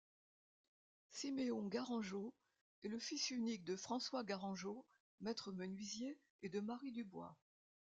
[1.11, 2.33] Siméon Garangeau
[2.81, 4.83] est le fils unique de François Garangeau
[5.19, 7.37] maître-menuisier et de Marie Dubois.